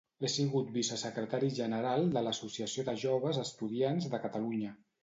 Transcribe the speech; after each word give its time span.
He 0.25 0.29
sigut 0.35 0.71
vicesecretari 0.77 1.51
general 1.59 2.09
de 2.17 2.25
l'Associació 2.29 2.89
de 2.89 2.99
Joves 3.07 3.43
Estudiants 3.47 4.15
de 4.17 4.27
Catalunya. 4.27 4.79